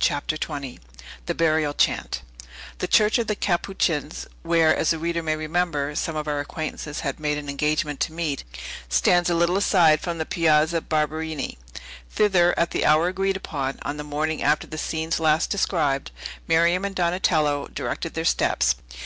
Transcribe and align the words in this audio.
CHAPTER 0.00 0.38
XX 0.38 0.78
THE 1.26 1.34
BURIAL 1.34 1.74
CHANT 1.74 2.22
The 2.78 2.88
Church 2.88 3.18
of 3.18 3.26
the 3.26 3.34
Capuchins 3.36 4.26
(where, 4.42 4.74
as 4.74 4.88
the 4.88 4.98
reader 4.98 5.22
may 5.22 5.36
remember, 5.36 5.94
some 5.94 6.16
of 6.16 6.26
our 6.26 6.40
acquaintances 6.40 7.00
had 7.00 7.20
made 7.20 7.36
an 7.36 7.50
engagement 7.50 8.00
to 8.00 8.14
meet) 8.14 8.42
stands 8.88 9.28
a 9.28 9.34
little 9.34 9.58
aside 9.58 10.00
from 10.00 10.16
the 10.16 10.24
Piazza 10.24 10.80
Barberini. 10.80 11.58
Thither, 12.10 12.58
at 12.58 12.70
the 12.70 12.86
hour 12.86 13.08
agreed 13.08 13.36
upon, 13.36 13.78
on 13.82 13.98
the 13.98 14.02
morning 14.02 14.42
after 14.42 14.66
the 14.66 14.78
scenes 14.78 15.20
last 15.20 15.50
described, 15.50 16.10
Miriam 16.48 16.86
and 16.86 16.94
Donatello 16.94 17.68
directed 17.74 18.14
their 18.14 18.24
steps. 18.24 18.76